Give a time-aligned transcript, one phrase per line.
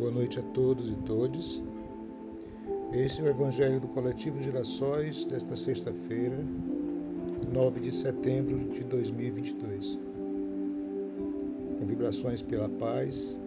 [0.00, 1.62] Boa noite a todos e todas.
[2.90, 6.38] Este é o Evangelho do Coletivo Gerações desta sexta-feira,
[7.52, 9.98] 9 de setembro de 2022.
[11.78, 13.38] Com vibrações pela paz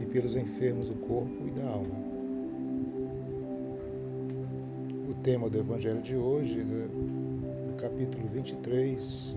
[0.00, 1.94] e pelos enfermos do corpo e da alma.
[5.10, 9.36] O tema do Evangelho de hoje, no capítulo 23,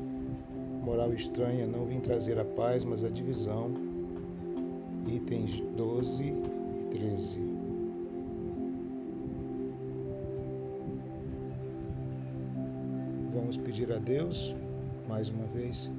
[0.85, 3.88] Moral estranha, não vim trazer a paz, mas a divisão
[5.07, 7.39] itens 12 e 13.
[13.34, 14.55] Vamos pedir a Deus,
[15.08, 15.91] mais uma vez,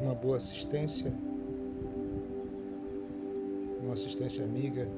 [0.00, 1.12] uma boa assistência,
[3.82, 4.88] uma assistência amiga,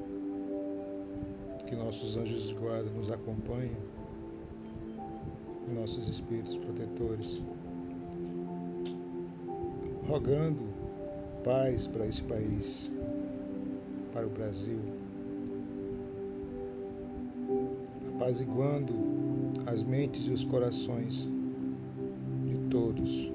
[1.67, 3.77] que nossos anjos de guarda nos acompanhem,
[5.73, 7.41] nossos espíritos protetores,
[10.07, 10.70] rogando
[11.43, 12.91] paz para esse país,
[14.13, 14.79] para o Brasil,
[18.15, 18.93] apaziguando
[19.65, 21.27] as mentes e os corações
[22.45, 23.31] de todos.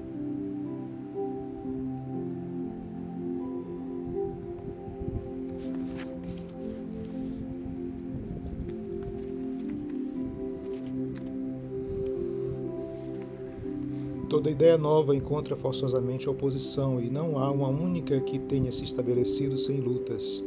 [14.29, 19.55] Toda ideia nova encontra forçosamente oposição e não há uma única que tenha se estabelecido
[19.55, 20.43] sem lutas.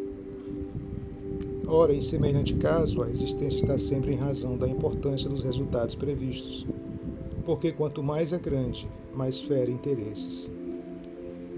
[1.66, 6.66] Ora, em semelhante caso, a resistência está sempre em razão da importância dos resultados previstos,
[7.46, 10.50] porque quanto mais é grande, mais fere interesses.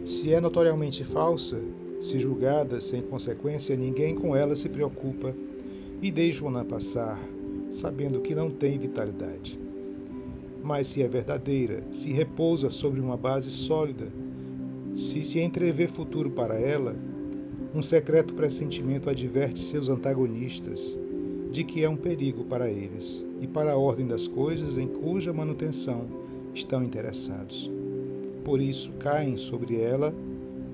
[0.04, 1.60] Se é notoriamente falsa,
[2.00, 5.34] se julgada sem consequência, ninguém com ela se preocupa
[6.00, 7.18] e deixa-na passar,
[7.70, 9.71] sabendo que não tem vitalidade.
[10.62, 14.06] Mas se é verdadeira, se repousa sobre uma base sólida,
[14.94, 16.94] se se entrevê futuro para ela,
[17.74, 20.98] um secreto pressentimento adverte seus antagonistas
[21.50, 25.32] de que é um perigo para eles e para a ordem das coisas em cuja
[25.32, 26.06] manutenção
[26.54, 27.70] estão interessados.
[28.44, 30.14] Por isso caem sobre ela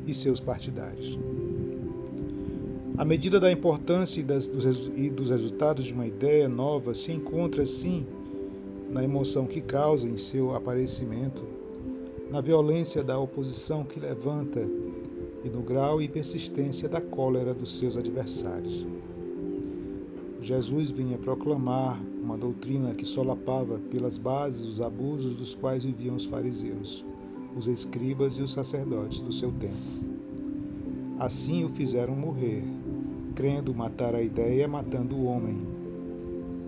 [0.06, 1.18] e seus partidários.
[2.96, 7.64] A medida da importância e, dos, e dos resultados de uma ideia nova se encontra,
[7.64, 8.04] sim,
[8.90, 11.44] na emoção que causa em seu aparecimento,
[12.30, 14.66] na violência da oposição que levanta
[15.44, 18.86] e no grau e persistência da cólera dos seus adversários.
[20.40, 26.26] Jesus vinha proclamar uma doutrina que solapava pelas bases os abusos dos quais viviam os
[26.26, 27.04] fariseus,
[27.56, 29.74] os escribas e os sacerdotes do seu tempo.
[31.18, 32.62] Assim o fizeram morrer,
[33.34, 35.58] crendo matar a ideia matando o homem.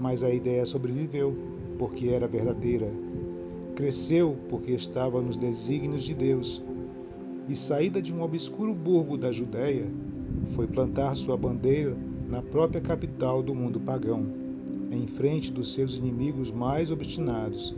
[0.00, 1.36] Mas a ideia sobreviveu
[1.80, 2.92] porque era verdadeira.
[3.74, 6.62] Cresceu porque estava nos desígnios de Deus.
[7.48, 9.90] E saída de um obscuro burgo da Judéia,
[10.48, 11.96] foi plantar sua bandeira
[12.28, 14.26] na própria capital do mundo pagão,
[14.90, 17.74] em frente dos seus inimigos mais obstinados,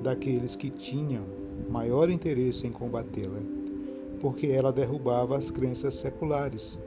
[0.00, 1.24] daqueles que tinham
[1.68, 3.40] maior interesse em combatê-la,
[4.20, 6.78] porque ela derrubava as crenças seculares,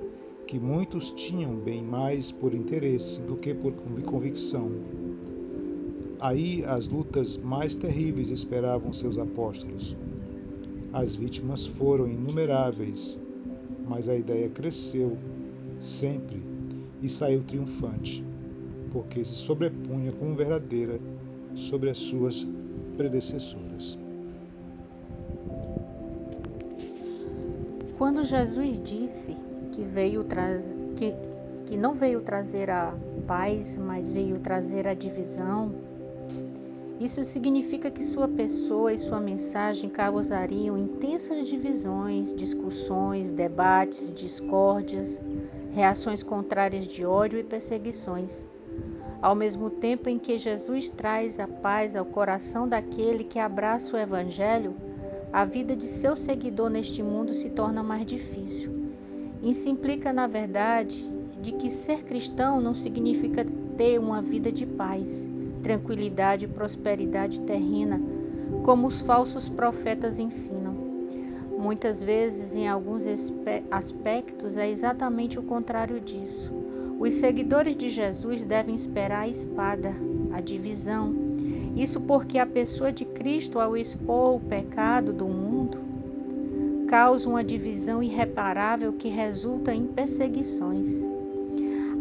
[0.47, 3.74] que muitos tinham bem mais por interesse do que por
[4.06, 5.03] convicção.
[6.24, 9.94] Aí as lutas mais terríveis esperavam seus apóstolos.
[10.94, 13.18] As vítimas foram inumeráveis,
[13.86, 15.18] mas a ideia cresceu
[15.82, 16.42] sempre
[17.02, 18.24] e saiu triunfante,
[18.90, 20.98] porque se sobrepunha como verdadeira
[21.56, 22.48] sobre as suas
[22.96, 24.00] predecessoras.
[27.98, 29.36] Quando Jesus disse
[29.74, 30.26] que veio
[30.96, 31.14] que,
[31.66, 32.96] que não veio trazer a
[33.28, 35.92] paz, mas veio trazer a divisão,
[37.03, 45.19] isso significa que sua pessoa e sua mensagem causariam intensas divisões, discussões, debates, discórdias,
[45.74, 48.46] reações contrárias de ódio e perseguições.
[49.22, 54.00] Ao mesmo tempo em que Jesus traz a paz ao coração daquele que abraça o
[54.00, 54.74] Evangelho,
[55.34, 58.72] a vida de seu seguidor neste mundo se torna mais difícil.
[59.42, 61.06] Isso implica, na verdade,
[61.42, 63.45] de que ser cristão não significa
[63.75, 65.32] ter uma vida de paz
[65.63, 68.00] tranquilidade e prosperidade terrena,
[68.63, 70.74] como os falsos profetas ensinam.
[71.57, 73.04] Muitas vezes, em alguns
[73.71, 76.51] aspectos, é exatamente o contrário disso.
[77.00, 79.94] Os seguidores de Jesus devem esperar a espada,
[80.33, 81.15] a divisão.
[81.75, 85.80] Isso porque a pessoa de Cristo, ao expor o pecado do mundo,
[86.88, 91.01] causa uma divisão irreparável que resulta em perseguições.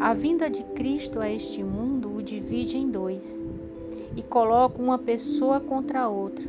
[0.01, 3.41] A vinda de Cristo a este mundo o divide em dois
[4.17, 6.49] e coloca uma pessoa contra a outra.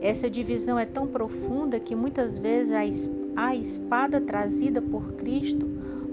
[0.00, 5.66] Essa divisão é tão profunda que muitas vezes a espada trazida por Cristo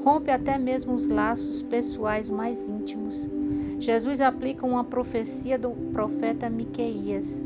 [0.03, 3.29] rompe até mesmo os laços pessoais mais íntimos.
[3.79, 7.41] Jesus aplica uma profecia do profeta Miqueias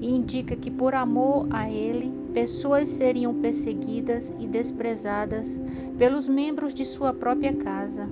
[0.00, 5.60] e indica que por amor a ele, pessoas seriam perseguidas e desprezadas
[5.98, 8.08] pelos membros de sua própria casa.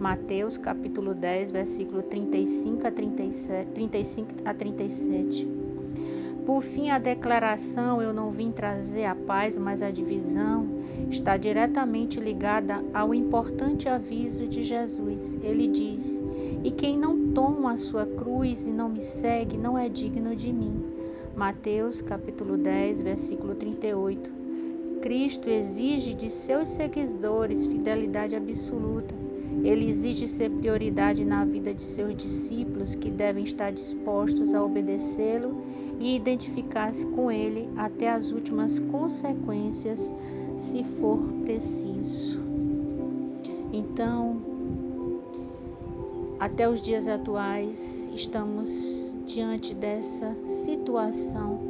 [0.00, 5.46] Mateus capítulo 10, versículo 35 a 37, 35 a 37.
[6.46, 10.66] Por fim, a declaração eu não vim trazer a paz, mas a divisão
[11.10, 15.38] está diretamente ligada ao importante aviso de Jesus.
[15.42, 16.22] Ele diz:
[16.64, 20.50] "E quem não toma a sua cruz e não me segue não é digno de
[20.50, 20.82] mim."
[21.36, 24.32] Mateus capítulo 10, versículo 38.
[25.02, 29.29] Cristo exige de seus seguidores fidelidade absoluta.
[29.62, 35.62] Ele exige ser prioridade na vida de seus discípulos, que devem estar dispostos a obedecê-lo
[35.98, 40.14] e identificar-se com ele até as últimas consequências,
[40.56, 42.40] se for preciso.
[43.72, 44.40] Então,
[46.38, 51.60] até os dias atuais, estamos diante dessa situação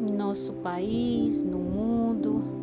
[0.00, 2.55] em nosso país, no mundo,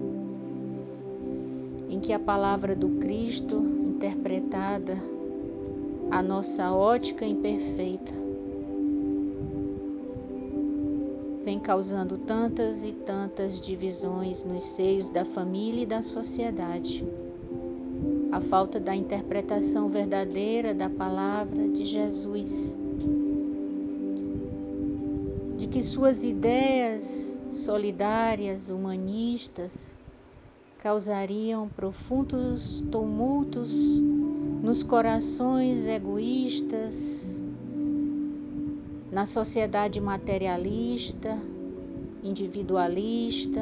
[2.04, 3.56] que a palavra do Cristo,
[3.86, 5.02] interpretada
[6.12, 8.12] a nossa ótica imperfeita,
[11.46, 17.08] vem causando tantas e tantas divisões nos seios da família e da sociedade.
[18.34, 22.76] A falta da interpretação verdadeira da palavra de Jesus
[25.58, 29.94] de que suas ideias solidárias, humanistas,
[30.84, 33.74] causariam profundos tumultos
[34.62, 37.40] nos corações egoístas,
[39.10, 41.40] na sociedade materialista,
[42.22, 43.62] individualista,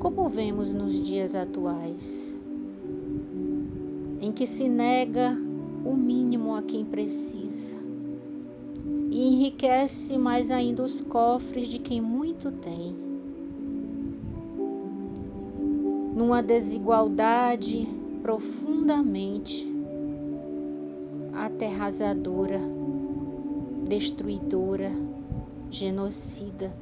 [0.00, 2.36] como vemos nos dias atuais,
[4.20, 5.30] em que se nega
[5.84, 7.78] o mínimo a quem precisa
[9.12, 13.13] e enriquece mais ainda os cofres de quem muito tem.
[16.14, 17.88] Numa desigualdade
[18.22, 19.68] profundamente
[21.32, 22.60] aterrazadora,
[23.88, 24.92] destruidora,
[25.70, 26.72] genocida.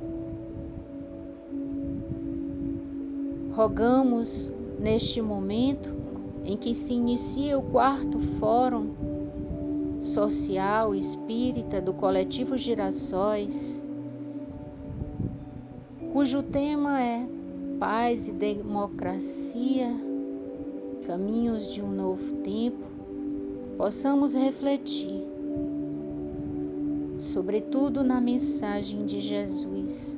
[3.52, 5.94] Rogamos neste momento
[6.44, 8.90] em que se inicia o quarto fórum
[10.02, 13.82] social espírita do coletivo Girassóis,
[16.12, 17.26] cujo tema é
[17.82, 19.88] Paz e Democracia,
[21.04, 22.86] Caminhos de um Novo Tempo,
[23.76, 25.26] possamos refletir,
[27.18, 30.16] sobretudo na mensagem de Jesus,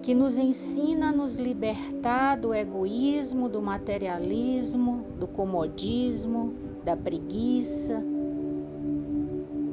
[0.00, 6.54] que nos ensina a nos libertar do egoísmo, do materialismo, do comodismo,
[6.84, 8.00] da preguiça,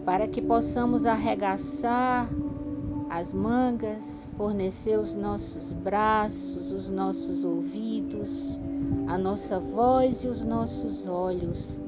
[0.03, 2.27] para que possamos arregaçar
[3.13, 8.57] as mangas, fornecer os nossos braços, os nossos ouvidos,
[9.05, 11.79] a nossa voz e os nossos olhos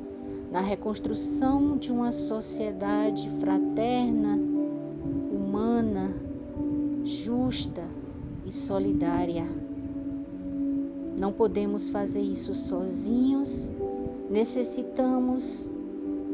[0.52, 4.38] na reconstrução de uma sociedade fraterna,
[5.32, 6.14] humana,
[7.04, 7.84] justa
[8.46, 9.48] e solidária.
[11.18, 13.68] Não podemos fazer isso sozinhos
[14.30, 15.68] necessitamos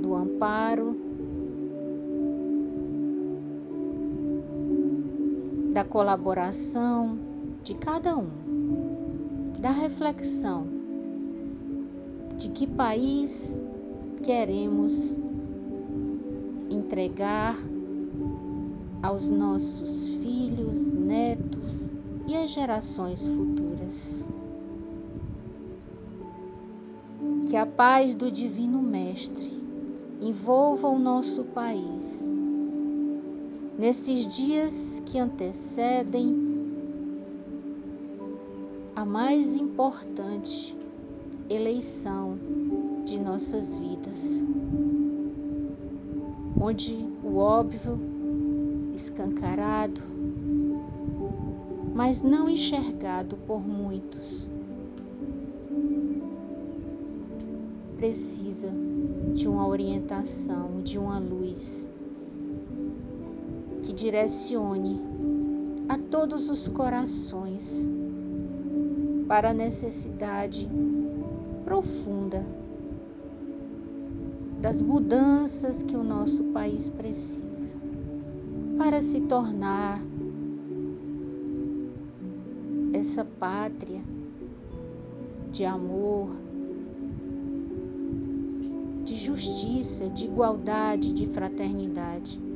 [0.02, 1.11] do amparo,
[5.72, 7.18] da colaboração
[7.64, 8.28] de cada um,
[9.60, 10.68] da reflexão
[12.38, 13.56] de que país
[14.24, 15.16] queremos
[16.70, 17.56] entregar
[19.02, 21.90] aos nossos filhos, netos
[22.28, 24.26] e às gerações futuras.
[27.48, 29.52] Que a paz do Divino Mestre
[30.20, 32.24] envolva o nosso país.
[33.82, 36.38] Nesses dias que antecedem
[38.96, 40.78] a mais importante
[41.50, 42.38] eleição
[43.04, 44.46] de nossas vidas,
[46.62, 48.00] onde o óbvio
[48.94, 50.00] escancarado,
[51.96, 54.48] mas não enxergado por muitos,
[57.98, 58.72] precisa
[59.34, 61.81] de uma orientação, de uma luz
[64.02, 65.00] direcione
[65.88, 67.88] a todos os corações
[69.28, 70.68] para a necessidade
[71.64, 72.44] profunda
[74.60, 77.78] das mudanças que o nosso país precisa
[78.76, 80.02] para se tornar
[82.92, 84.02] essa pátria
[85.52, 86.30] de amor,
[89.04, 92.51] de justiça, de igualdade, de fraternidade.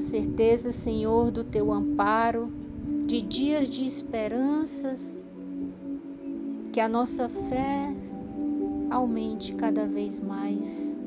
[0.00, 2.52] Certeza, Senhor, do teu amparo,
[3.06, 5.14] de dias de esperanças,
[6.72, 7.94] que a nossa fé
[8.90, 10.98] aumente cada vez mais.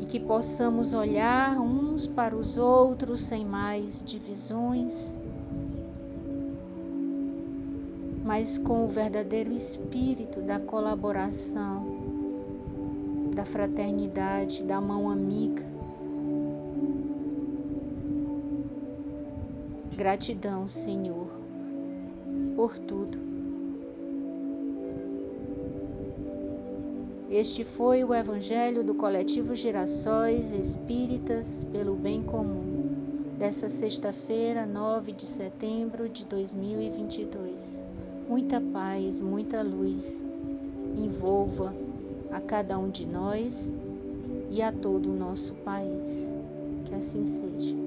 [0.00, 5.18] E que possamos olhar uns para os outros sem mais divisões
[8.26, 11.95] mas com o verdadeiro espírito da colaboração,
[13.36, 15.62] da fraternidade, da mão amiga.
[19.94, 21.28] Gratidão, Senhor,
[22.56, 23.18] por tudo.
[27.30, 32.88] Este foi o Evangelho do Coletivo Girassóis Espíritas pelo Bem Comum,
[33.38, 37.82] dessa sexta-feira, 9 de setembro de 2022
[38.28, 40.24] muita paz, muita luz
[40.96, 41.72] envolva
[42.30, 43.72] a cada um de nós
[44.50, 46.32] e a todo o nosso país.
[46.84, 47.85] Que assim seja.